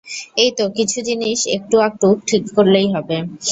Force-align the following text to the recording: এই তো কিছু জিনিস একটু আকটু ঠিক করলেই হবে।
এই 0.37 0.51
তো 0.57 0.63
কিছু 0.77 0.97
জিনিস 1.07 1.39
একটু 1.57 1.75
আকটু 1.79 2.07
ঠিক 2.27 2.43
করলেই 2.55 2.87
হবে। 2.95 3.17